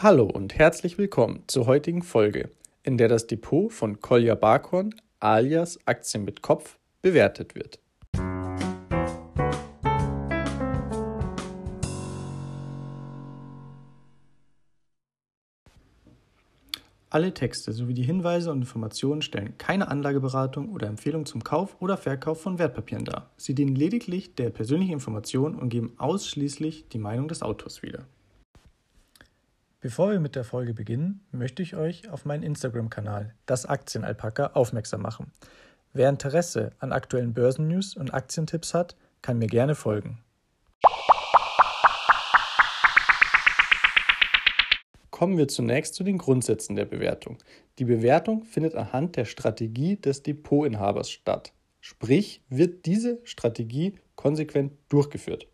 [0.00, 2.50] Hallo und herzlich willkommen zur heutigen Folge,
[2.84, 7.80] in der das Depot von Kolja Barkhorn alias Aktien mit Kopf bewertet wird.
[17.10, 21.96] Alle Texte sowie die Hinweise und Informationen stellen keine Anlageberatung oder Empfehlung zum Kauf oder
[21.96, 23.32] Verkauf von Wertpapieren dar.
[23.36, 28.06] Sie dienen lediglich der persönlichen Information und geben ausschließlich die Meinung des Autors wieder.
[29.80, 35.02] Bevor wir mit der Folge beginnen, möchte ich euch auf meinen Instagram-Kanal, das Aktienalpaka, aufmerksam
[35.02, 35.30] machen.
[35.92, 40.18] Wer Interesse an aktuellen Börsennews und Aktientipps hat, kann mir gerne folgen.
[45.12, 47.38] Kommen wir zunächst zu den Grundsätzen der Bewertung.
[47.78, 51.52] Die Bewertung findet anhand der Strategie des Depotinhabers statt.
[51.80, 55.46] Sprich, wird diese Strategie konsequent durchgeführt.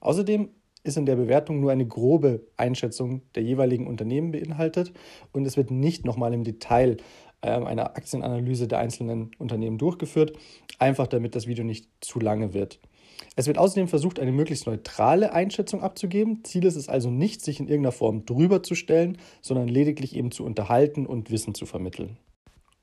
[0.00, 0.48] Außerdem
[0.88, 4.92] ist in der Bewertung nur eine grobe Einschätzung der jeweiligen Unternehmen beinhaltet
[5.32, 6.96] und es wird nicht nochmal im Detail
[7.42, 10.36] äh, eine Aktienanalyse der einzelnen Unternehmen durchgeführt,
[10.78, 12.80] einfach damit das Video nicht zu lange wird.
[13.36, 16.44] Es wird außerdem versucht, eine möglichst neutrale Einschätzung abzugeben.
[16.44, 20.30] Ziel ist es also nicht, sich in irgendeiner Form drüber zu stellen, sondern lediglich eben
[20.30, 22.18] zu unterhalten und Wissen zu vermitteln.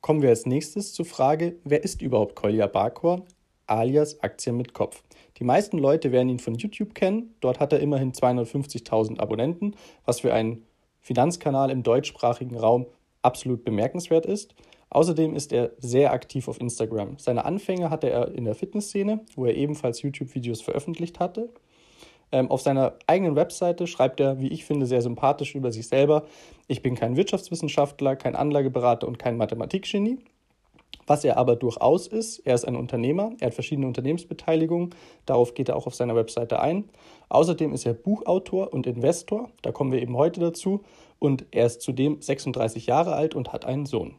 [0.02, 3.24] Kommen wir als nächstes zur Frage, wer ist überhaupt Kolja Barkhorn,
[3.68, 5.04] alias Aktien mit Kopf?
[5.38, 7.36] Die meisten Leute werden ihn von YouTube kennen.
[7.42, 10.66] Dort hat er immerhin 250.000 Abonnenten, was für einen
[11.02, 12.88] Finanzkanal im deutschsprachigen Raum
[13.22, 14.56] absolut bemerkenswert ist.
[14.90, 17.18] Außerdem ist er sehr aktiv auf Instagram.
[17.18, 21.50] Seine Anfänge hatte er in der Fitnessszene, wo er ebenfalls YouTube-Videos veröffentlicht hatte.
[22.32, 26.26] Ähm, auf seiner eigenen Webseite schreibt er, wie ich finde, sehr sympathisch über sich selber.
[26.68, 30.20] Ich bin kein Wirtschaftswissenschaftler, kein Anlageberater und kein Mathematikgenie.
[31.08, 35.70] Was er aber durchaus ist, er ist ein Unternehmer, er hat verschiedene Unternehmensbeteiligungen, darauf geht
[35.70, 36.90] er auch auf seiner Webseite ein.
[37.30, 40.84] Außerdem ist er Buchautor und Investor, da kommen wir eben heute dazu,
[41.20, 44.16] und er ist zudem 36 Jahre alt und hat einen Sohn.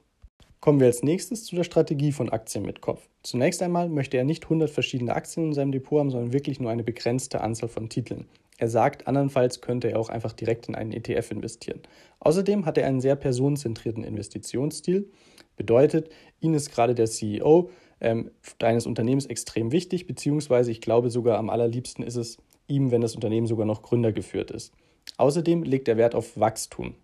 [0.61, 3.09] Kommen wir als nächstes zu der Strategie von Aktien mit Kopf.
[3.23, 6.71] Zunächst einmal möchte er nicht 100 verschiedene Aktien in seinem Depot haben, sondern wirklich nur
[6.71, 8.27] eine begrenzte Anzahl von Titeln.
[8.59, 11.81] Er sagt, andernfalls könnte er auch einfach direkt in einen ETF investieren.
[12.21, 15.11] Außerdem hat er einen sehr personenzentrierten Investitionsstil.
[15.57, 16.09] Bedeutet,
[16.41, 17.71] Ihnen ist gerade der CEO
[18.01, 23.03] ähm, deines Unternehmens extrem wichtig, beziehungsweise ich glaube sogar am allerliebsten ist es ihm, wenn
[23.03, 24.73] das Unternehmen sogar noch gründergeführt ist.
[25.19, 26.95] Außerdem legt er Wert auf Wachstum.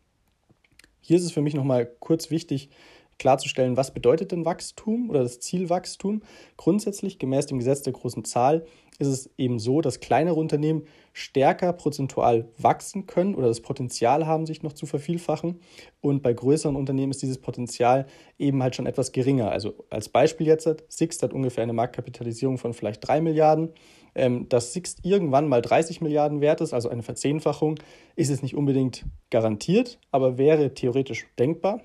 [1.01, 2.71] Hier ist es für mich nochmal kurz wichtig,
[3.19, 6.23] klarzustellen, was bedeutet denn Wachstum oder das Ziel Wachstum.
[6.57, 8.65] Grundsätzlich, gemäß dem Gesetz der großen Zahl,
[8.99, 14.47] ist es eben so, dass kleinere Unternehmen stärker prozentual wachsen können oder das Potenzial haben,
[14.47, 15.61] sich noch zu vervielfachen.
[16.01, 18.07] Und bei größeren Unternehmen ist dieses Potenzial
[18.39, 19.51] eben halt schon etwas geringer.
[19.51, 23.71] Also als Beispiel jetzt, Sixt hat ungefähr eine Marktkapitalisierung von vielleicht 3 Milliarden.
[24.15, 27.77] Ähm, dass Sixt irgendwann mal 30 Milliarden wert ist, also eine Verzehnfachung,
[28.15, 31.81] ist es nicht unbedingt garantiert, aber wäre theoretisch denkbar.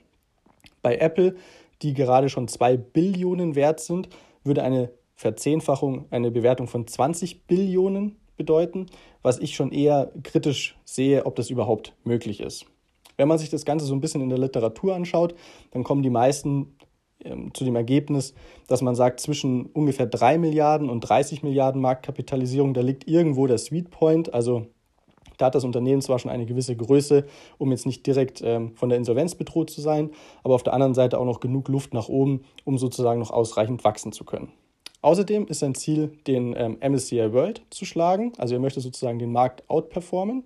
[0.81, 1.35] Bei Apple,
[1.81, 4.09] die gerade schon 2 Billionen wert sind,
[4.43, 8.85] würde eine Verzehnfachung eine Bewertung von 20 Billionen bedeuten,
[9.23, 12.65] was ich schon eher kritisch sehe, ob das überhaupt möglich ist.
[13.17, 15.33] Wenn man sich das Ganze so ein bisschen in der Literatur anschaut,
[15.71, 16.77] dann kommen die meisten
[17.23, 18.35] ähm, zu dem Ergebnis,
[18.67, 23.57] dass man sagt, zwischen ungefähr 3 Milliarden und 30 Milliarden Marktkapitalisierung, da liegt irgendwo der
[23.57, 24.67] Sweet Point, also
[25.37, 27.25] da hat das Unternehmen zwar schon eine gewisse Größe,
[27.57, 30.11] um jetzt nicht direkt ähm, von der Insolvenz bedroht zu sein,
[30.43, 33.83] aber auf der anderen Seite auch noch genug Luft nach oben, um sozusagen noch ausreichend
[33.83, 34.51] wachsen zu können.
[35.01, 38.33] Außerdem ist sein Ziel, den ähm, MSCI World zu schlagen.
[38.37, 40.43] Also er möchte sozusagen den Markt outperformen.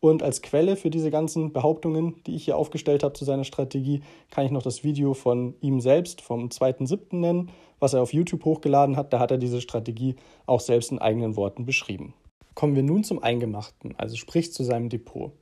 [0.00, 4.02] Und als Quelle für diese ganzen Behauptungen, die ich hier aufgestellt habe zu seiner Strategie,
[4.30, 7.16] kann ich noch das Video von ihm selbst vom 2.7.
[7.16, 9.12] nennen, was er auf YouTube hochgeladen hat.
[9.12, 12.12] Da hat er diese Strategie auch selbst in eigenen Worten beschrieben.
[12.56, 15.32] Kommen wir nun zum Eingemachten, also sprich zu seinem Depot.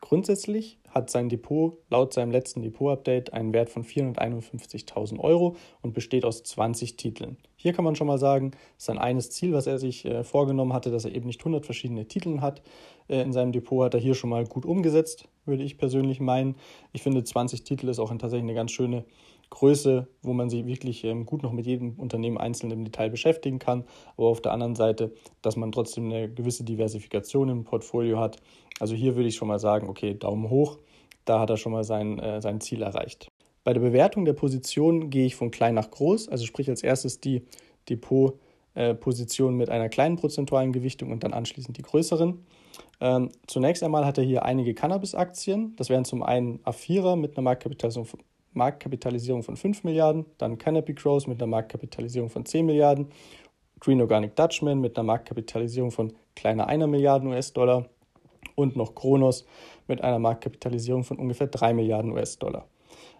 [0.00, 6.24] Grundsätzlich hat sein Depot laut seinem letzten Depot-Update einen Wert von 451.000 Euro und besteht
[6.24, 7.36] aus 20 Titeln.
[7.56, 10.90] Hier kann man schon mal sagen, sein eines Ziel, was er sich äh, vorgenommen hatte,
[10.90, 12.62] dass er eben nicht 100 verschiedene Titel hat
[13.08, 16.56] äh, in seinem Depot, hat er hier schon mal gut umgesetzt, würde ich persönlich meinen.
[16.94, 19.04] Ich finde, 20 Titel ist auch tatsächlich eine ganz schöne
[19.52, 23.58] Größe, wo man sich wirklich ähm, gut noch mit jedem Unternehmen einzeln im Detail beschäftigen
[23.58, 23.84] kann,
[24.16, 25.12] aber auf der anderen Seite,
[25.42, 28.38] dass man trotzdem eine gewisse Diversifikation im Portfolio hat.
[28.80, 30.78] Also hier würde ich schon mal sagen, okay, Daumen hoch,
[31.26, 33.28] da hat er schon mal sein, äh, sein Ziel erreicht.
[33.62, 37.20] Bei der Bewertung der Position gehe ich von klein nach groß, also sprich als erstes
[37.20, 37.42] die
[37.90, 42.42] Depotposition äh, mit einer kleinen prozentualen Gewichtung und dann anschließend die größeren.
[43.02, 45.76] Ähm, zunächst einmal hat er hier einige Cannabis-Aktien.
[45.76, 48.06] Das wären zum einen A4er mit einer Marktkapitalisierung
[48.52, 53.08] Marktkapitalisierung von 5 Milliarden, dann Canopy Growth mit einer Marktkapitalisierung von 10 Milliarden,
[53.80, 57.86] Green Organic Dutchman mit einer Marktkapitalisierung von kleiner 1 Milliarden US-Dollar,
[58.54, 59.44] und noch Kronos
[59.88, 62.66] mit einer Marktkapitalisierung von ungefähr 3 Milliarden US-Dollar.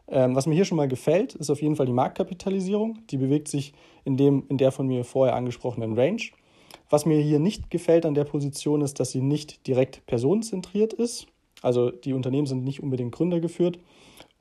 [0.08, 2.98] Ähm, was mir hier schon mal gefällt, ist auf jeden Fall die Marktkapitalisierung.
[3.10, 3.72] Die bewegt sich
[4.04, 6.22] in, dem, in der von mir vorher angesprochenen Range.
[6.90, 11.26] Was mir hier nicht gefällt an der Position ist, dass sie nicht direkt personenzentriert ist.
[11.62, 13.78] Also die Unternehmen sind nicht unbedingt gründergeführt.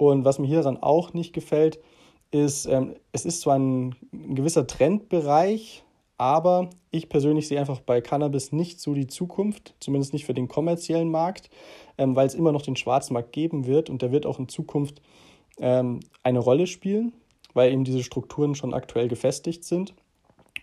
[0.01, 1.77] Und was mir hier dann auch nicht gefällt,
[2.31, 5.83] ist, ähm, es ist zwar ein, ein gewisser Trendbereich,
[6.17, 10.47] aber ich persönlich sehe einfach bei Cannabis nicht so die Zukunft, zumindest nicht für den
[10.47, 11.51] kommerziellen Markt,
[11.99, 15.03] ähm, weil es immer noch den Schwarzmarkt geben wird und der wird auch in Zukunft
[15.59, 17.13] ähm, eine Rolle spielen,
[17.53, 19.93] weil eben diese Strukturen schon aktuell gefestigt sind.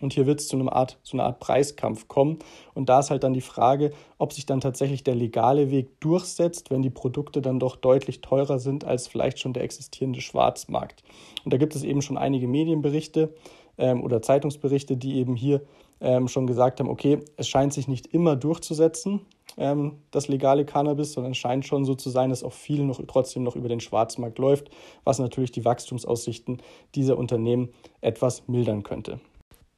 [0.01, 2.39] Und hier wird es zu, einer Art, zu einer Art Preiskampf kommen.
[2.73, 6.71] Und da ist halt dann die Frage, ob sich dann tatsächlich der legale Weg durchsetzt,
[6.71, 11.03] wenn die Produkte dann doch deutlich teurer sind als vielleicht schon der existierende Schwarzmarkt.
[11.43, 13.33] Und da gibt es eben schon einige Medienberichte
[13.77, 15.61] ähm, oder Zeitungsberichte, die eben hier
[16.01, 19.21] ähm, schon gesagt haben, okay, es scheint sich nicht immer durchzusetzen,
[19.57, 23.01] ähm, das legale Cannabis, sondern es scheint schon so zu sein, dass auch viel noch
[23.07, 24.69] trotzdem noch über den Schwarzmarkt läuft,
[25.03, 26.61] was natürlich die Wachstumsaussichten
[26.95, 27.69] dieser Unternehmen
[28.01, 29.19] etwas mildern könnte.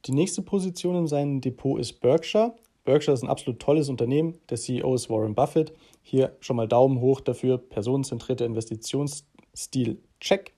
[0.06, 2.54] Die nächste Position in seinem Depot ist Berkshire.
[2.84, 4.36] Berkshire ist ein absolut tolles Unternehmen.
[4.50, 5.72] Der CEO ist Warren Buffett.
[6.02, 7.58] Hier schon mal Daumen hoch dafür.
[7.58, 10.54] Personenzentrierter Investitionsstil, check.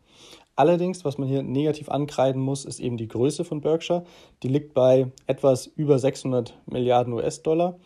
[0.56, 4.04] Allerdings, was man hier negativ ankreiden muss, ist eben die Größe von Berkshire.
[4.42, 7.78] Die liegt bei etwas über 600 Milliarden US-Dollar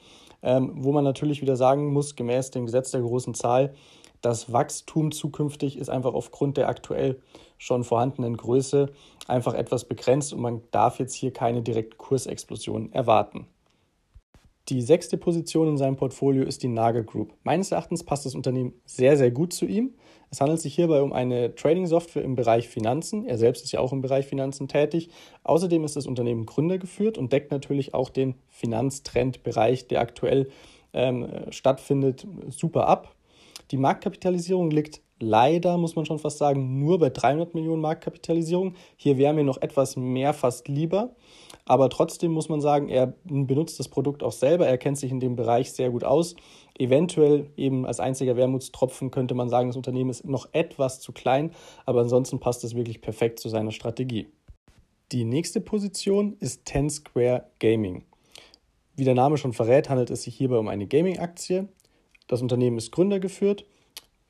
[0.43, 3.75] ähm, wo man natürlich wieder sagen muss, gemäß dem Gesetz der großen Zahl,
[4.21, 7.21] das Wachstum zukünftig ist einfach aufgrund der aktuell
[7.57, 8.91] schon vorhandenen Größe
[9.27, 13.47] einfach etwas begrenzt und man darf jetzt hier keine direkte Kursexplosion erwarten.
[14.69, 17.33] Die sechste Position in seinem Portfolio ist die Nagel Group.
[17.43, 19.95] Meines Erachtens passt das Unternehmen sehr, sehr gut zu ihm.
[20.31, 23.25] Es handelt sich hierbei um eine Trading-Software im Bereich Finanzen.
[23.25, 25.09] Er selbst ist ja auch im Bereich Finanzen tätig.
[25.43, 30.51] Außerdem ist das Unternehmen gründergeführt und deckt natürlich auch den Finanztrendbereich, der aktuell
[30.93, 33.15] ähm, stattfindet, super ab.
[33.71, 38.75] Die Marktkapitalisierung liegt leider, muss man schon fast sagen, nur bei 300 Millionen Marktkapitalisierung.
[38.97, 41.15] Hier wäre mir noch etwas mehr fast lieber.
[41.65, 45.21] Aber trotzdem muss man sagen, er benutzt das Produkt auch selber, er kennt sich in
[45.21, 46.35] dem Bereich sehr gut aus.
[46.79, 51.51] Eventuell eben als einziger Wermutstropfen könnte man sagen, das Unternehmen ist noch etwas zu klein,
[51.85, 54.29] aber ansonsten passt es wirklich perfekt zu seiner Strategie.
[55.13, 58.05] Die nächste Position ist Ten Square Gaming.
[58.97, 61.69] Wie der Name schon verrät, handelt es sich hierbei um eine Gaming-Aktie.
[62.29, 63.65] Das Unternehmen ist gründergeführt,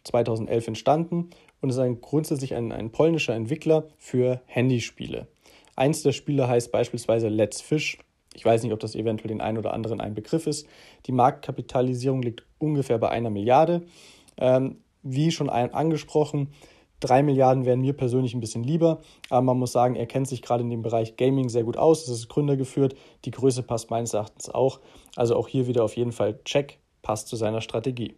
[0.04, 1.30] 2011 entstanden
[1.60, 5.26] und ist ein, grundsätzlich ein, ein polnischer Entwickler für Handyspiele.
[5.76, 7.98] Eins der Spiele heißt beispielsweise Let's Fish.
[8.34, 10.66] Ich weiß nicht, ob das eventuell den einen oder anderen ein Begriff ist.
[11.06, 13.82] Die Marktkapitalisierung liegt ungefähr bei einer Milliarde.
[14.36, 16.52] Ähm, wie schon angesprochen,
[17.00, 20.42] drei Milliarden wären mir persönlich ein bisschen lieber, aber man muss sagen, er kennt sich
[20.42, 22.02] gerade in dem Bereich Gaming sehr gut aus.
[22.02, 22.94] Es ist Gründer geführt.
[23.24, 24.80] Die Größe passt meines Erachtens auch.
[25.16, 28.16] Also auch hier wieder auf jeden Fall Check, passt zu seiner Strategie.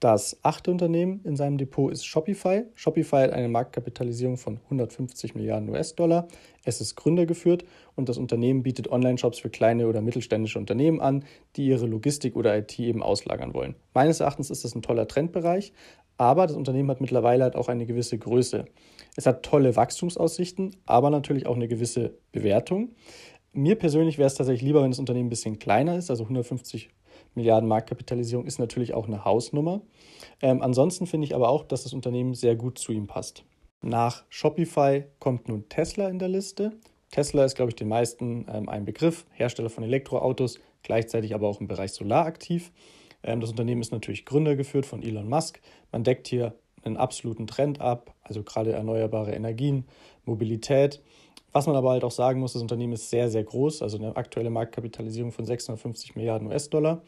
[0.00, 2.62] Das achte Unternehmen in seinem Depot ist Shopify.
[2.76, 6.28] Shopify hat eine Marktkapitalisierung von 150 Milliarden US-Dollar.
[6.64, 7.64] Es ist gründergeführt
[7.96, 11.24] und das Unternehmen bietet Online-Shops für kleine oder mittelständische Unternehmen an,
[11.56, 13.74] die ihre Logistik oder IT eben auslagern wollen.
[13.92, 15.72] Meines Erachtens ist das ein toller Trendbereich,
[16.16, 18.66] aber das Unternehmen hat mittlerweile halt auch eine gewisse Größe.
[19.16, 22.94] Es hat tolle Wachstumsaussichten, aber natürlich auch eine gewisse Bewertung.
[23.52, 26.90] Mir persönlich wäre es tatsächlich lieber, wenn das Unternehmen ein bisschen kleiner ist, also 150
[27.38, 29.80] Milliarden Marktkapitalisierung ist natürlich auch eine Hausnummer.
[30.42, 33.44] Ähm, ansonsten finde ich aber auch, dass das Unternehmen sehr gut zu ihm passt.
[33.80, 36.72] Nach Shopify kommt nun Tesla in der Liste.
[37.10, 41.60] Tesla ist, glaube ich, den meisten ähm, ein Begriff, Hersteller von Elektroautos, gleichzeitig aber auch
[41.60, 42.72] im Bereich Solar aktiv.
[43.22, 45.60] Ähm, das Unternehmen ist natürlich gründergeführt von Elon Musk.
[45.92, 49.84] Man deckt hier einen absoluten Trend ab, also gerade erneuerbare Energien,
[50.24, 51.00] Mobilität.
[51.58, 54.14] Was man aber halt auch sagen muss, das Unternehmen ist sehr, sehr groß, also eine
[54.14, 57.02] aktuelle Marktkapitalisierung von 650 Milliarden US-Dollar.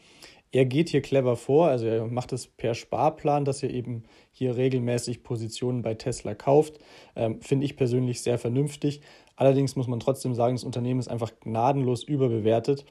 [0.51, 4.57] Er geht hier clever vor, also er macht es per Sparplan, dass er eben hier
[4.57, 6.79] regelmäßig Positionen bei Tesla kauft.
[7.15, 8.99] Ähm, Finde ich persönlich sehr vernünftig.
[9.37, 12.83] Allerdings muss man trotzdem sagen, das Unternehmen ist einfach gnadenlos überbewertet.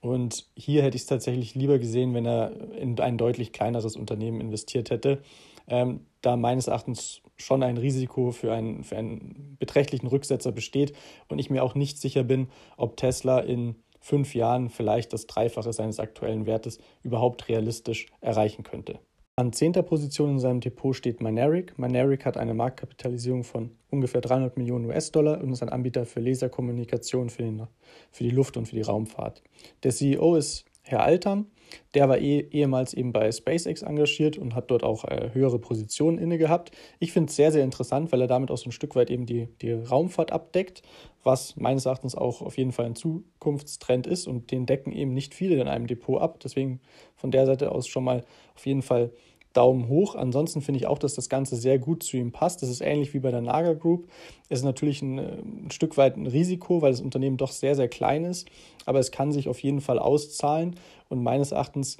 [0.00, 4.40] Und hier hätte ich es tatsächlich lieber gesehen, wenn er in ein deutlich kleineres Unternehmen
[4.40, 5.20] investiert hätte
[5.68, 10.92] ähm, da meines Erachtens schon ein Risiko für einen, für einen beträchtlichen Rücksetzer besteht
[11.28, 15.72] und ich mir auch nicht sicher bin, ob Tesla in fünf Jahren vielleicht das Dreifache
[15.72, 19.00] seines aktuellen Wertes überhaupt realistisch erreichen könnte.
[19.36, 21.78] An zehnter Position in seinem Depot steht Mynaric.
[21.78, 27.30] Mynaric hat eine Marktkapitalisierung von ungefähr 300 Millionen US-Dollar und ist ein Anbieter für Laserkommunikation
[27.30, 27.68] für, den,
[28.10, 29.44] für die Luft- und für die Raumfahrt.
[29.84, 31.46] Der CEO ist Herr Altern
[31.94, 36.18] Der war eh, ehemals eben bei SpaceX engagiert und hat dort auch äh, höhere Positionen
[36.18, 36.72] inne gehabt.
[36.98, 39.26] Ich finde es sehr, sehr interessant, weil er damit auch so ein Stück weit eben
[39.26, 40.82] die, die Raumfahrt abdeckt,
[41.22, 45.34] was meines Erachtens auch auf jeden Fall ein Zukunftstrend ist und den decken eben nicht
[45.34, 46.40] viele in einem Depot ab.
[46.40, 46.80] Deswegen
[47.16, 49.12] von der Seite aus schon mal auf jeden Fall
[49.52, 50.14] Daumen hoch.
[50.14, 52.62] Ansonsten finde ich auch, dass das Ganze sehr gut zu ihm passt.
[52.62, 54.08] Das ist ähnlich wie bei der Naga Group.
[54.48, 57.88] Es ist natürlich ein, ein, Stück weit ein Risiko, weil das Unternehmen doch sehr, sehr
[57.88, 58.48] klein ist.
[58.86, 60.76] Aber es kann sich auf jeden Fall auszahlen.
[61.08, 61.98] Und meines Erachtens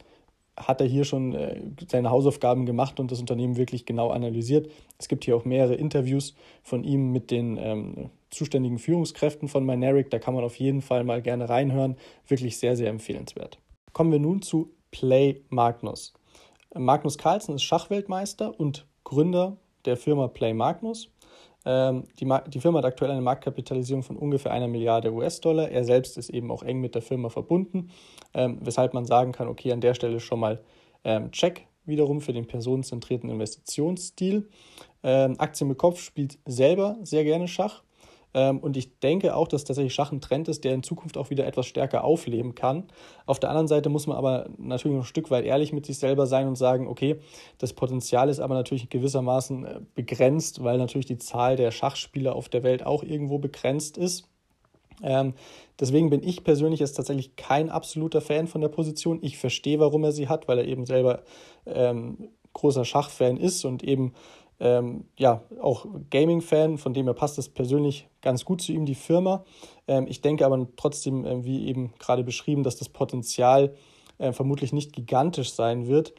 [0.56, 4.70] hat er hier schon äh, seine Hausaufgaben gemacht und das Unternehmen wirklich genau analysiert.
[4.98, 10.10] Es gibt hier auch mehrere Interviews von ihm mit den ähm, zuständigen Führungskräften von Mynaric.
[10.10, 11.96] Da kann man auf jeden Fall mal gerne reinhören.
[12.26, 13.58] Wirklich sehr, sehr empfehlenswert.
[13.92, 16.12] Kommen wir nun zu Play Magnus.
[16.74, 21.10] Magnus Carlsen ist Schachweltmeister und Gründer der Firma Play Magnus.
[21.64, 25.70] Ähm, die, die, Firma hat aktuell eine Marktkapitalisierung von ungefähr einer Milliarde US-Dollar.
[25.70, 27.90] Er selbst ist eben auch eng mit der Firma verbunden,
[28.34, 30.62] ähm, weshalb man sagen kann, okay, an der Stelle schon mal
[31.04, 34.48] ähm, Check wiederum für den personenzentrierten Investitionsstil.
[35.02, 37.82] Ähm, Aktien mit Kopf spielt selber sehr gerne Schach.
[38.38, 41.28] Ähm, und ich denke auch, dass tatsächlich Schach ein Trend ist, der in Zukunft auch
[41.28, 42.84] wieder etwas stärker aufleben kann.
[43.26, 45.98] Auf der anderen Seite muss man aber natürlich noch ein Stück weit ehrlich mit sich
[45.98, 47.18] selber sein und sagen, okay,
[47.58, 52.48] das Potenzial ist aber natürlich gewissermaßen äh, begrenzt, weil natürlich die Zahl der Schachspieler auf
[52.48, 54.28] der Welt auch irgendwo begrenzt ist.
[55.02, 55.34] Ähm,
[55.80, 59.18] deswegen bin ich persönlich jetzt tatsächlich kein absoluter Fan von der Position.
[59.20, 61.24] Ich verstehe, warum er sie hat, weil er eben selber
[61.66, 64.12] ähm, großer Schachfan ist und eben
[64.60, 68.94] ähm, ja, auch Gaming-Fan, von dem her passt es persönlich ganz gut zu ihm, die
[68.94, 69.44] Firma.
[69.86, 73.74] Ähm, ich denke aber trotzdem, äh, wie eben gerade beschrieben, dass das Potenzial
[74.18, 76.12] äh, vermutlich nicht gigantisch sein wird.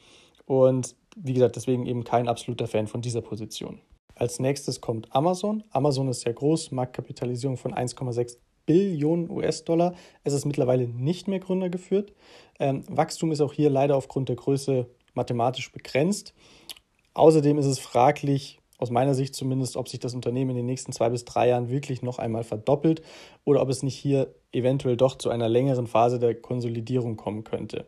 [0.45, 3.81] Und wie gesagt, deswegen eben kein absoluter Fan von dieser Position.
[4.15, 5.63] Als nächstes kommt Amazon.
[5.71, 9.95] Amazon ist sehr groß, Marktkapitalisierung von 1,6 Billionen US-Dollar.
[10.23, 12.13] Es ist mittlerweile nicht mehr gründergeführt.
[12.59, 16.33] Ähm, Wachstum ist auch hier leider aufgrund der Größe mathematisch begrenzt.
[17.19, 20.93] Außerdem ist es fraglich, aus meiner Sicht zumindest, ob sich das Unternehmen in den nächsten
[20.93, 23.01] zwei bis drei Jahren wirklich noch einmal verdoppelt
[23.43, 27.87] oder ob es nicht hier eventuell doch zu einer längeren Phase der Konsolidierung kommen könnte.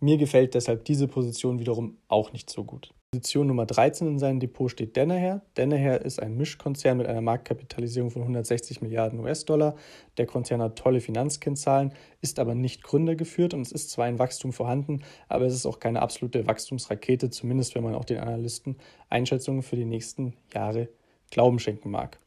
[0.00, 2.94] Mir gefällt deshalb diese Position wiederum auch nicht so gut.
[3.10, 5.40] Position Nummer 13 in seinem Depot steht Danaher.
[5.54, 9.76] Danaher ist ein Mischkonzern mit einer Marktkapitalisierung von 160 Milliarden US-Dollar.
[10.18, 14.52] Der Konzern hat tolle Finanzkennzahlen, ist aber nicht gründergeführt und es ist zwar ein Wachstum
[14.52, 18.76] vorhanden, aber es ist auch keine absolute Wachstumsrakete, zumindest wenn man auch den Analysten
[19.08, 20.90] Einschätzungen für die nächsten Jahre
[21.30, 22.18] Glauben schenken mag.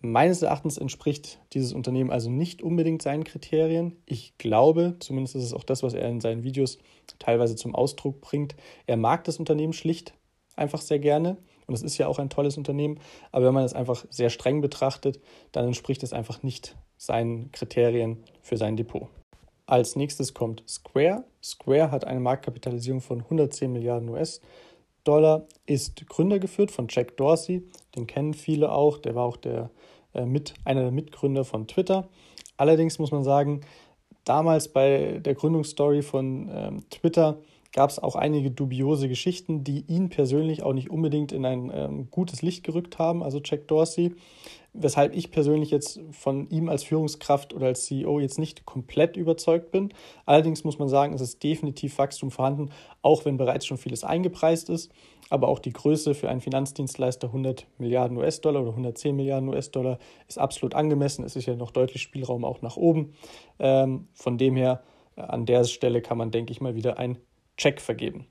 [0.00, 3.96] Meines Erachtens entspricht dieses Unternehmen also nicht unbedingt seinen Kriterien.
[4.06, 6.78] Ich glaube, zumindest ist es auch das, was er in seinen Videos
[7.18, 8.54] teilweise zum Ausdruck bringt,
[8.86, 10.14] er mag das Unternehmen schlicht
[10.58, 11.38] einfach sehr gerne.
[11.66, 12.98] Und es ist ja auch ein tolles Unternehmen.
[13.30, 15.20] Aber wenn man es einfach sehr streng betrachtet,
[15.52, 19.08] dann entspricht es einfach nicht seinen Kriterien für sein Depot.
[19.66, 21.24] Als nächstes kommt Square.
[21.42, 27.64] Square hat eine Marktkapitalisierung von 110 Milliarden US-Dollar, ist gründergeführt von Jack Dorsey.
[27.98, 28.98] Den kennen viele auch.
[28.98, 29.70] Der war auch der
[30.14, 32.08] äh, mit, einer der Mitgründer von Twitter.
[32.56, 33.60] Allerdings muss man sagen,
[34.24, 37.38] damals bei der Gründungsstory von ähm, Twitter
[37.72, 42.10] gab es auch einige dubiose Geschichten, die ihn persönlich auch nicht unbedingt in ein ähm,
[42.10, 44.14] gutes Licht gerückt haben, also Jack Dorsey
[44.80, 49.70] weshalb ich persönlich jetzt von ihm als Führungskraft oder als CEO jetzt nicht komplett überzeugt
[49.70, 49.92] bin.
[50.26, 52.70] Allerdings muss man sagen, es ist definitiv Wachstum vorhanden,
[53.02, 54.90] auch wenn bereits schon vieles eingepreist ist.
[55.30, 60.38] Aber auch die Größe für einen Finanzdienstleister 100 Milliarden US-Dollar oder 110 Milliarden US-Dollar ist
[60.38, 61.24] absolut angemessen.
[61.24, 63.12] Es ist ja noch deutlich Spielraum auch nach oben.
[63.58, 64.82] Ähm, von dem her,
[65.16, 67.18] an der Stelle kann man, denke ich mal, wieder einen
[67.56, 68.26] Check vergeben.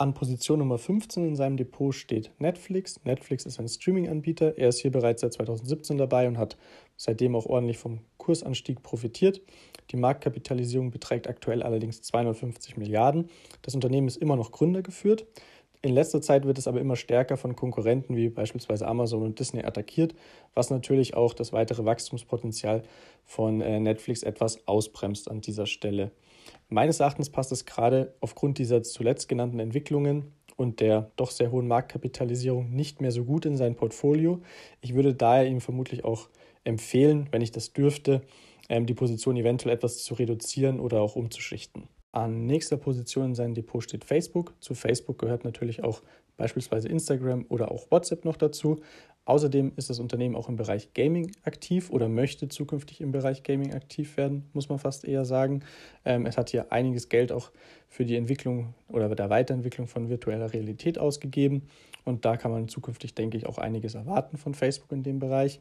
[0.00, 2.98] An Position Nummer 15 in seinem Depot steht Netflix.
[3.04, 4.56] Netflix ist ein Streaming-Anbieter.
[4.56, 6.56] Er ist hier bereits seit 2017 dabei und hat
[6.96, 9.42] seitdem auch ordentlich vom Kursanstieg profitiert.
[9.90, 13.28] Die Marktkapitalisierung beträgt aktuell allerdings 250 Milliarden.
[13.60, 15.26] Das Unternehmen ist immer noch gründergeführt.
[15.82, 19.64] In letzter Zeit wird es aber immer stärker von Konkurrenten wie beispielsweise Amazon und Disney
[19.64, 20.14] attackiert,
[20.54, 22.84] was natürlich auch das weitere Wachstumspotenzial
[23.26, 26.10] von äh, Netflix etwas ausbremst an dieser Stelle.
[26.72, 31.66] Meines Erachtens passt es gerade aufgrund dieser zuletzt genannten Entwicklungen und der doch sehr hohen
[31.66, 34.40] Marktkapitalisierung nicht mehr so gut in sein Portfolio.
[34.80, 36.28] Ich würde daher ihm vermutlich auch
[36.62, 38.22] empfehlen, wenn ich das dürfte,
[38.68, 41.88] ähm, die Position eventuell etwas zu reduzieren oder auch umzuschichten.
[42.12, 44.54] An nächster Position in seinem Depot steht Facebook.
[44.60, 46.02] Zu Facebook gehört natürlich auch
[46.36, 48.80] beispielsweise Instagram oder auch WhatsApp noch dazu.
[49.30, 53.72] Außerdem ist das Unternehmen auch im Bereich Gaming aktiv oder möchte zukünftig im Bereich Gaming
[53.74, 55.62] aktiv werden, muss man fast eher sagen.
[56.04, 57.52] Ähm, es hat hier einiges Geld auch
[57.88, 61.68] für die Entwicklung oder der Weiterentwicklung von virtueller Realität ausgegeben.
[62.04, 65.60] Und da kann man zukünftig, denke ich, auch einiges erwarten von Facebook in dem Bereich.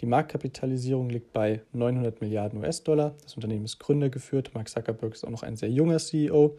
[0.00, 3.14] Die Marktkapitalisierung liegt bei 900 Milliarden US-Dollar.
[3.22, 4.52] Das Unternehmen ist gründergeführt.
[4.54, 6.56] Mark Zuckerberg ist auch noch ein sehr junger CEO.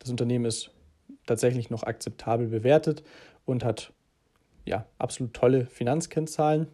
[0.00, 0.72] Das Unternehmen ist
[1.26, 3.04] tatsächlich noch akzeptabel bewertet
[3.44, 3.92] und hat
[4.64, 6.66] ja, absolut tolle Finanzkennzahlen.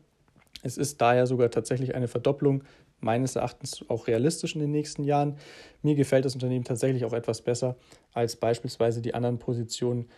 [0.63, 2.65] Es ist daher sogar tatsächlich eine Verdopplung
[3.01, 5.37] meines Erachtens auch realistisch in den nächsten Jahren.
[5.83, 7.77] Mir gefällt das Unternehmen tatsächlich auch etwas besser
[8.13, 10.09] als beispielsweise die anderen Positionen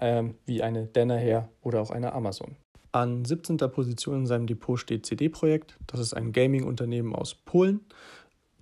[0.00, 2.56] ähm, wie eine Danaher oder auch eine Amazon.
[2.92, 3.56] An 17.
[3.58, 5.76] Position in seinem Depot steht CD Projekt.
[5.86, 7.80] Das ist ein Gaming-Unternehmen aus Polen,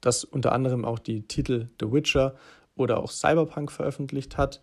[0.00, 2.34] das unter anderem auch die Titel The Witcher
[2.76, 4.60] oder auch Cyberpunk veröffentlicht hat.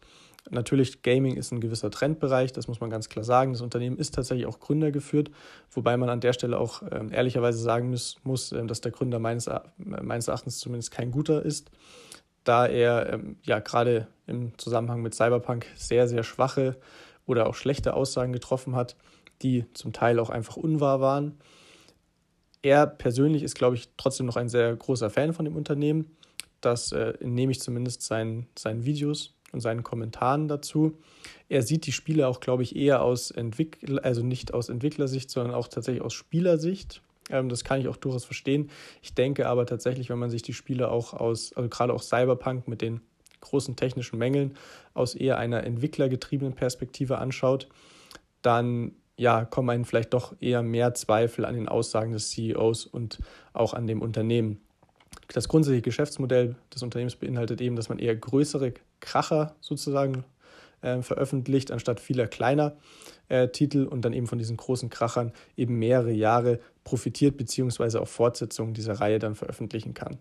[0.50, 3.54] Natürlich, Gaming ist ein gewisser Trendbereich, das muss man ganz klar sagen.
[3.54, 5.30] Das Unternehmen ist tatsächlich auch gründergeführt,
[5.70, 9.20] wobei man an der Stelle auch äh, ehrlicherweise sagen muss, muss äh, dass der Gründer
[9.20, 11.70] meines, meines Erachtens zumindest kein guter ist,
[12.44, 16.78] da er ähm, ja gerade im Zusammenhang mit Cyberpunk sehr, sehr schwache
[17.28, 18.96] oder auch schlechte Aussagen getroffen hat,
[19.44, 21.38] die zum Teil auch einfach unwahr waren.
[22.64, 26.18] Er persönlich ist, glaube ich, trotzdem noch ein sehr großer Fan von dem Unternehmen.
[26.62, 30.98] Das äh, nehme ich zumindest seinen, seinen Videos und seinen Kommentaren dazu.
[31.50, 35.54] Er sieht die Spiele auch, glaube ich, eher aus Entwickler, also nicht aus Entwicklersicht, sondern
[35.54, 37.02] auch tatsächlich aus Spielersicht.
[37.30, 38.70] Ähm, das kann ich auch durchaus verstehen.
[39.02, 42.68] Ich denke aber tatsächlich, wenn man sich die Spiele auch aus, also gerade auch Cyberpunk
[42.68, 43.02] mit den
[43.42, 44.56] großen technischen Mängeln
[44.94, 47.68] aus eher einer entwicklergetriebenen Perspektive anschaut,
[48.42, 53.20] dann ja, kommen einem vielleicht doch eher mehr Zweifel an den Aussagen des CEOs und
[53.54, 54.62] auch an dem Unternehmen.
[55.34, 60.24] Das grundsätzliche Geschäftsmodell des Unternehmens beinhaltet eben, dass man eher größere Kracher sozusagen
[60.82, 62.78] äh, veröffentlicht, anstatt vieler kleiner
[63.28, 68.08] äh, Titel und dann eben von diesen großen Krachern eben mehrere Jahre profitiert, beziehungsweise auch
[68.08, 70.18] Fortsetzungen dieser Reihe dann veröffentlichen kann.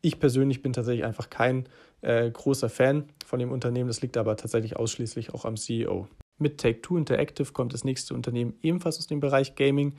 [0.00, 1.68] Ich persönlich bin tatsächlich einfach kein
[2.02, 6.08] äh, großer Fan von dem Unternehmen, das liegt aber tatsächlich ausschließlich auch am CEO.
[6.38, 9.94] Mit Take-Two Interactive kommt das nächste Unternehmen ebenfalls aus dem Bereich Gaming.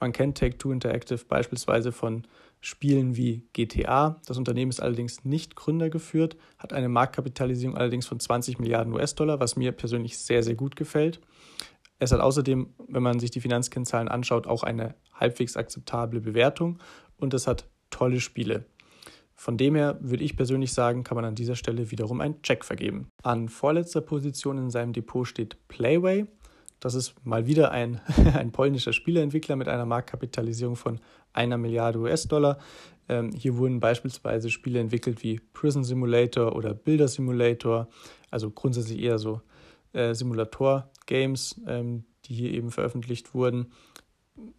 [0.00, 2.24] Man kennt Take-Two Interactive beispielsweise von
[2.60, 4.20] Spielen wie GTA.
[4.26, 9.56] Das Unternehmen ist allerdings nicht gründergeführt, hat eine Marktkapitalisierung allerdings von 20 Milliarden US-Dollar, was
[9.56, 11.20] mir persönlich sehr, sehr gut gefällt.
[11.98, 16.78] Es hat außerdem, wenn man sich die Finanzkennzahlen anschaut, auch eine halbwegs akzeptable Bewertung
[17.16, 18.66] und es hat tolle Spiele.
[19.34, 22.64] Von dem her würde ich persönlich sagen, kann man an dieser Stelle wiederum einen Check
[22.64, 23.08] vergeben.
[23.22, 26.26] An vorletzter Position in seinem Depot steht Playway.
[26.80, 28.00] Das ist mal wieder ein,
[28.34, 31.00] ein polnischer Spieleentwickler mit einer Marktkapitalisierung von
[31.32, 32.58] einer Milliarde US-Dollar.
[33.08, 37.88] Ähm, hier wurden beispielsweise Spiele entwickelt wie Prison Simulator oder Builder Simulator,
[38.30, 39.40] also grundsätzlich eher so
[39.92, 43.72] äh, Simulator-Games, ähm, die hier eben veröffentlicht wurden.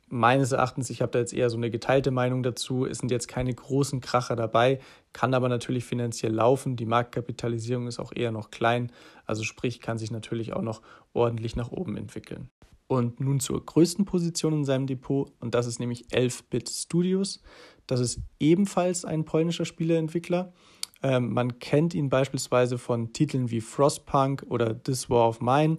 [0.07, 3.27] Meines Erachtens, ich habe da jetzt eher so eine geteilte Meinung dazu, es sind jetzt
[3.27, 4.79] keine großen Kracher dabei,
[5.13, 6.75] kann aber natürlich finanziell laufen.
[6.75, 8.91] Die Marktkapitalisierung ist auch eher noch klein,
[9.25, 10.81] also sprich, kann sich natürlich auch noch
[11.13, 12.49] ordentlich nach oben entwickeln.
[12.87, 17.43] Und nun zur größten Position in seinem Depot, und das ist nämlich 11-Bit Studios.
[17.85, 20.53] Das ist ebenfalls ein polnischer Spieleentwickler.
[21.03, 25.77] Ähm, man kennt ihn beispielsweise von Titeln wie Frostpunk oder This War of Mine.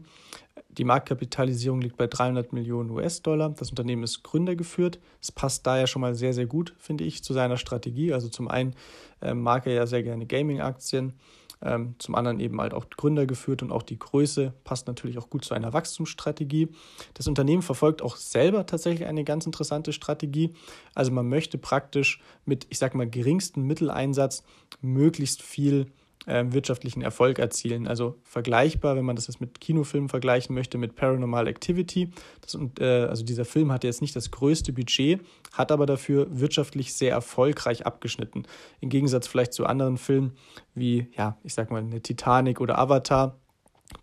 [0.78, 3.50] Die Marktkapitalisierung liegt bei 300 Millionen US-Dollar.
[3.50, 5.00] Das Unternehmen ist gründergeführt.
[5.20, 8.12] Es passt daher schon mal sehr, sehr gut, finde ich, zu seiner Strategie.
[8.12, 8.74] Also zum einen
[9.20, 11.14] äh, mag er ja sehr gerne Gaming-Aktien
[11.62, 15.28] ähm, zum anderen eben halt auch Gründer geführt und auch die Größe passt natürlich auch
[15.28, 16.68] gut zu einer Wachstumsstrategie.
[17.14, 20.54] Das Unternehmen verfolgt auch selber tatsächlich eine ganz interessante Strategie.
[20.94, 24.42] Also man möchte praktisch mit, ich sag mal, geringstem Mitteleinsatz
[24.80, 25.92] möglichst viel ähm,
[26.26, 27.88] wirtschaftlichen Erfolg erzielen.
[27.88, 32.10] Also vergleichbar, wenn man das jetzt mit Kinofilmen vergleichen möchte, mit Paranormal Activity.
[32.40, 35.20] Das, äh, also dieser Film hatte jetzt nicht das größte Budget,
[35.52, 38.44] hat aber dafür wirtschaftlich sehr erfolgreich abgeschnitten.
[38.80, 40.32] Im Gegensatz vielleicht zu anderen Filmen
[40.74, 43.38] wie, ja, ich sag mal, eine Titanic oder Avatar,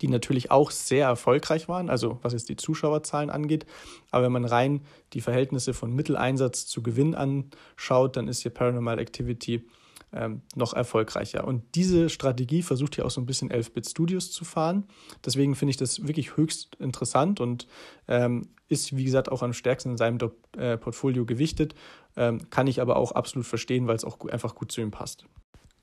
[0.02, 3.64] die natürlich auch sehr erfolgreich waren, also was jetzt die Zuschauerzahlen angeht.
[4.10, 8.98] Aber wenn man rein die Verhältnisse von Mitteleinsatz zu Gewinn anschaut, dann ist hier Paranormal
[8.98, 9.64] Activity
[10.12, 11.46] ähm, noch erfolgreicher.
[11.46, 14.84] Und diese Strategie versucht hier auch so ein bisschen 11-Bit Studios zu fahren.
[15.24, 17.66] Deswegen finde ich das wirklich höchst interessant und
[18.06, 20.18] ähm, ist, wie gesagt, auch am stärksten in seinem
[20.56, 21.74] äh, Portfolio gewichtet.
[22.16, 25.24] Ähm, kann ich aber auch absolut verstehen, weil es auch einfach gut zu ihm passt.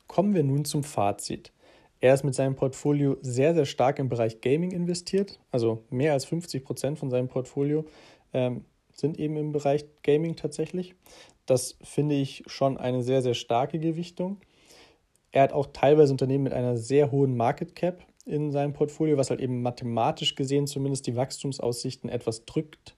[0.07, 1.51] Kommen wir nun zum Fazit.
[1.99, 5.39] Er ist mit seinem Portfolio sehr, sehr stark im Bereich Gaming investiert.
[5.51, 7.85] Also mehr als 50 Prozent von seinem Portfolio
[8.33, 10.95] ähm, sind eben im Bereich Gaming tatsächlich.
[11.45, 14.37] Das finde ich schon eine sehr, sehr starke Gewichtung.
[15.31, 19.29] Er hat auch teilweise Unternehmen mit einer sehr hohen Market Cap in seinem Portfolio, was
[19.29, 22.95] halt eben mathematisch gesehen zumindest die Wachstumsaussichten etwas drückt.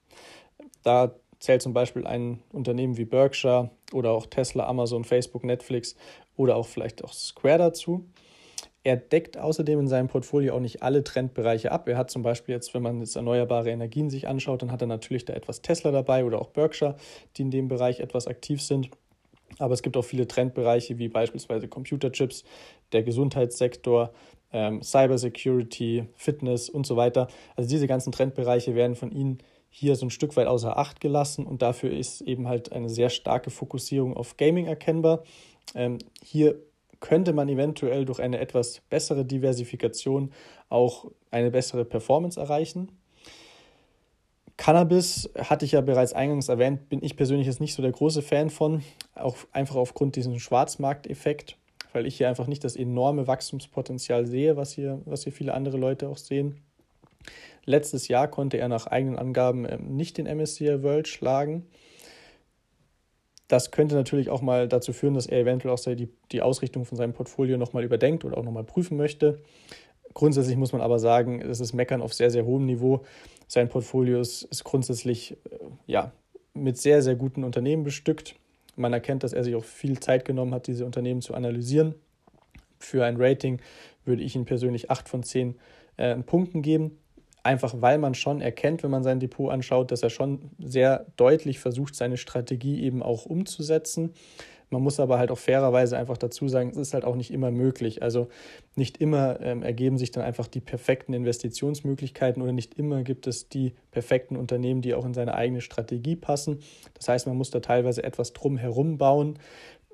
[0.84, 5.96] Da zählt zum Beispiel ein Unternehmen wie Berkshire oder auch Tesla, Amazon, Facebook, Netflix
[6.36, 8.06] oder auch vielleicht auch Square dazu.
[8.88, 11.90] Er deckt außerdem in seinem Portfolio auch nicht alle Trendbereiche ab.
[11.90, 14.88] Er hat zum Beispiel jetzt, wenn man jetzt erneuerbare Energien sich anschaut, dann hat er
[14.88, 16.96] natürlich da etwas Tesla dabei oder auch Berkshire,
[17.36, 18.90] die in dem Bereich etwas aktiv sind.
[19.60, 22.46] Aber es gibt auch viele Trendbereiche wie beispielsweise Computerchips,
[22.94, 24.14] der Gesundheitssektor,
[24.54, 27.28] ähm, Cybersecurity, Fitness und so weiter.
[27.58, 31.46] Also diese ganzen Trendbereiche werden von Ihnen hier so ein Stück weit außer Acht gelassen
[31.46, 35.26] und dafür ist eben halt eine sehr starke Fokussierung auf Gaming erkennbar.
[35.76, 36.56] Ähm, hier
[37.00, 40.32] könnte man eventuell durch eine etwas bessere Diversifikation
[40.70, 42.92] auch eine bessere Performance erreichen.
[44.58, 48.24] Cannabis hatte ich ja bereits eingangs erwähnt, bin ich persönlich jetzt nicht so der große
[48.24, 48.84] Fan von,
[49.14, 51.58] auch einfach aufgrund diesem Schwarzmarkteffekt,
[51.94, 55.78] weil ich hier einfach nicht das enorme Wachstumspotenzial sehe, was hier, was hier viele andere
[55.78, 56.60] Leute auch sehen.
[57.66, 61.68] Letztes Jahr konnte er nach eigenen Angaben ähm, nicht den MSCI World schlagen.
[63.48, 66.98] Das könnte natürlich auch mal dazu führen, dass er eventuell auch die, die Ausrichtung von
[66.98, 69.42] seinem Portfolio nochmal überdenkt oder auch nochmal prüfen möchte.
[70.14, 73.04] Grundsätzlich muss man aber sagen, es ist Meckern auf sehr, sehr hohem Niveau.
[73.48, 76.12] Sein Portfolio ist, ist grundsätzlich äh, ja,
[76.54, 78.36] mit sehr, sehr guten Unternehmen bestückt.
[78.76, 81.96] Man erkennt, dass er sich auch viel Zeit genommen hat, diese Unternehmen zu analysieren.
[82.80, 83.60] Für ein Rating
[84.06, 85.56] würde ich ihm persönlich 8 von 10
[85.98, 86.98] äh, Punkten geben
[87.48, 91.60] einfach weil man schon erkennt, wenn man sein Depot anschaut, dass er schon sehr deutlich
[91.60, 94.14] versucht, seine Strategie eben auch umzusetzen.
[94.70, 97.52] Man muss aber halt auch fairerweise einfach dazu sagen, es ist halt auch nicht immer
[97.52, 98.04] möglich.
[98.04, 98.28] Also
[98.76, 103.48] nicht immer ähm, ergeben sich dann einfach die perfekten Investitionsmöglichkeiten oder nicht immer gibt es
[103.48, 106.60] die perfekten Unternehmen, die auch in seine eigene Strategie passen.
[106.96, 109.40] Das heißt, man muss da teilweise etwas drum herum bauen.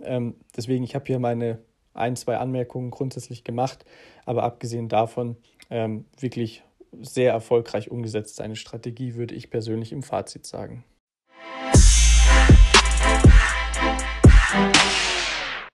[0.01, 1.59] Ähm, deswegen, ich habe hier meine
[1.93, 3.85] ein, zwei Anmerkungen grundsätzlich gemacht,
[4.25, 5.37] aber abgesehen davon
[5.69, 6.63] ähm, wirklich
[7.01, 10.83] sehr erfolgreich umgesetzt, seine Strategie, würde ich persönlich im Fazit sagen.